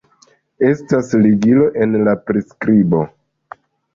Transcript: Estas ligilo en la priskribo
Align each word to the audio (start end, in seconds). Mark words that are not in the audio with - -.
Estas 0.69 1.11
ligilo 1.25 1.67
en 1.85 1.93
la 2.07 2.17
priskribo 2.29 3.03